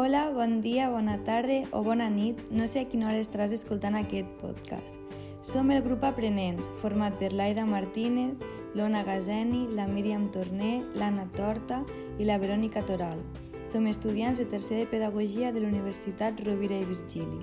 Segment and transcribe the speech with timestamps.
[0.00, 2.38] Hola, bon dia, bona tarda o bona nit.
[2.52, 4.94] No sé a quina hora estaràs escoltant aquest podcast.
[5.42, 8.36] Som el grup Aprenents, format per l'Aida Martínez,
[8.78, 11.80] l'Ona Gazeni, la Míriam Torné, l'Anna Torta
[12.14, 13.18] i la Verònica Toral.
[13.72, 17.42] Som estudiants de tercer de Pedagogia de la Universitat Rovira i Virgili.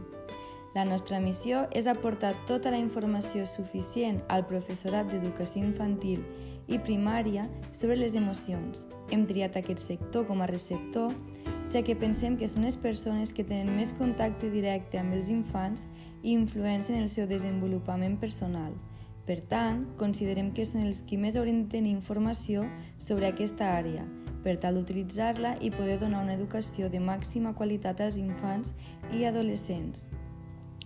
[0.80, 6.24] La nostra missió és aportar tota la informació suficient al professorat d'educació infantil
[6.72, 8.86] i primària sobre les emocions.
[9.12, 11.12] Hem triat aquest sector com a receptor
[11.74, 15.88] ja que pensem que són les persones que tenen més contacte directe amb els infants
[16.22, 18.74] i influencen el seu desenvolupament personal.
[19.26, 22.68] Per tant, considerem que són els qui més haurien de tenir informació
[23.02, 24.06] sobre aquesta àrea,
[24.46, 28.76] per tal d'utilitzar-la i poder donar una educació de màxima qualitat als infants
[29.12, 30.06] i adolescents.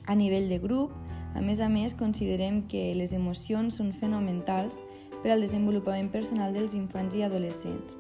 [0.08, 0.96] A nivell de grup,
[1.36, 4.80] a més a més, considerem que les emocions són fonamentals
[5.20, 8.00] per al desenvolupament personal dels infants i adolescents.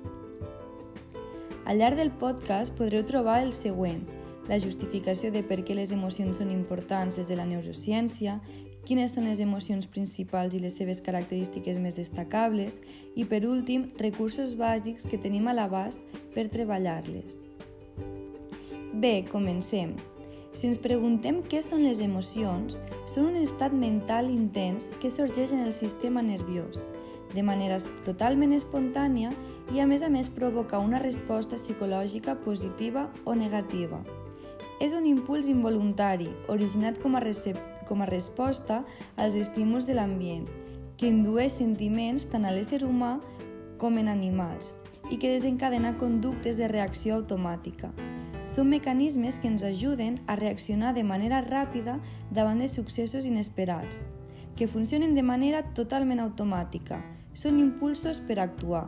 [1.70, 4.00] Al llarg del podcast podreu trobar el següent,
[4.50, 8.40] la justificació de per què les emocions són importants des de la neurociència,
[8.88, 12.80] quines són les emocions principals i les seves característiques més destacables
[13.14, 16.02] i, per últim, recursos bàsics que tenim a l'abast
[16.34, 17.38] per treballar-les.
[18.98, 19.94] Bé, comencem.
[20.50, 25.62] Si ens preguntem què són les emocions, són un estat mental intens que sorgeix en
[25.70, 26.82] el sistema nerviós,
[27.36, 27.78] de manera
[28.10, 29.30] totalment espontània
[29.74, 34.02] i a més a més provoca una resposta psicològica positiva o negativa.
[34.82, 37.22] És un impuls involuntari, originat com a,
[37.86, 38.84] com a resposta
[39.18, 40.48] als estímuls de l'ambient,
[40.98, 43.20] que indueix sentiments tant a l'ésser humà
[43.78, 44.74] com en animals
[45.10, 47.92] i que desencadena conductes de reacció automàtica.
[48.50, 52.00] Són mecanismes que ens ajuden a reaccionar de manera ràpida
[52.32, 54.02] davant de successos inesperats,
[54.58, 57.04] que funcionen de manera totalment automàtica.
[57.34, 58.88] Són impulsos per actuar,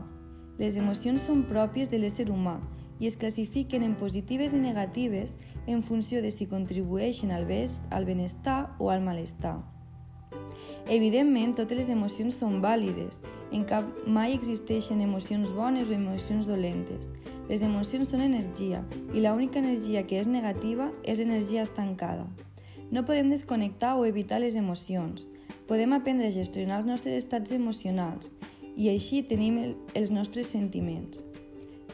[0.62, 2.60] les emocions són pròpies de l'ésser humà
[3.02, 5.34] i es classifiquen en positives i negatives
[5.66, 9.56] en funció de si contribueixen al, best, al benestar o al malestar.
[10.90, 13.18] Evidentment, totes les emocions són vàlides.
[13.52, 17.10] En cap mai existeixen emocions bones o emocions dolentes.
[17.50, 18.84] Les emocions són energia
[19.16, 22.28] i l'única energia que és negativa és l'energia estancada.
[22.92, 25.26] No podem desconnectar o evitar les emocions.
[25.68, 28.30] Podem aprendre a gestionar els nostres estats emocionals
[28.76, 31.26] i així tenim el, els nostres sentiments.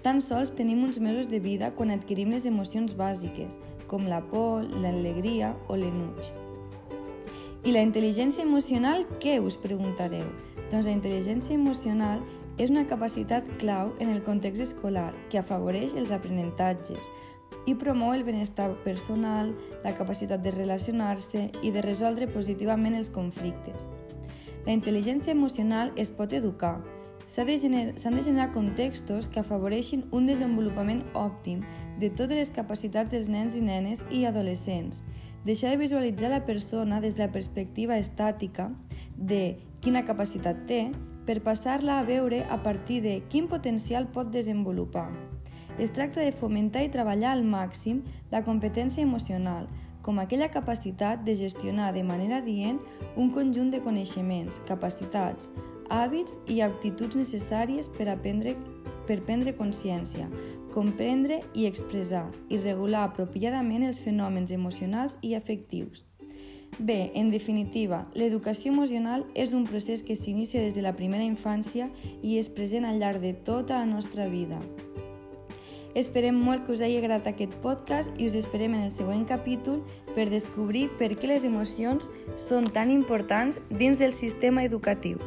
[0.04, 3.58] Tan sols tenim uns mesos de vida quan adquirim les emocions bàsiques,
[3.88, 6.30] com la por, l'alegria o l'enuig.
[7.66, 10.28] I la intel·ligència emocional, què us preguntareu?
[10.72, 12.22] Doncs la intel·ligència emocional
[12.58, 17.02] és una capacitat clau en el context escolar que afavoreix els aprenentatges
[17.68, 19.52] i promou el benestar personal,
[19.84, 23.90] la capacitat de relacionar-se i de resoldre positivament els conflictes.
[24.68, 26.82] La intel·ligència emocional es pot educar.
[27.32, 31.62] S'han de, gener de generar contextos que afavoreixin un desenvolupament òptim
[32.02, 35.06] de totes les capacitats dels nens i nenes i adolescents.
[35.48, 38.68] Deixar de visualitzar la persona des de la perspectiva estàtica
[39.16, 40.82] de quina capacitat té
[41.24, 45.08] per passar-la a veure a partir de quin potencial pot desenvolupar.
[45.80, 49.72] Es tracta de fomentar i treballar al màxim la competència emocional,
[50.08, 52.80] com aquella capacitat de gestionar de manera dient
[53.20, 55.52] un conjunt de coneixements, capacitats,
[55.92, 58.56] hàbits i actituds necessàries per aprendre
[59.08, 60.30] per prendre consciència,
[60.72, 66.06] comprendre i expressar i regular apropiadament els fenòmens emocionals i afectius.
[66.80, 71.92] Bé, en definitiva, l'educació emocional és un procés que s'inicia des de la primera infància
[72.22, 74.64] i és present al llarg de tota la nostra vida.
[75.96, 79.82] Esperem molt que us hagi agradat aquest podcast i us esperem en el següent capítol
[80.16, 85.22] per descobrir per què les emocions són tan importants dins del sistema educatiu.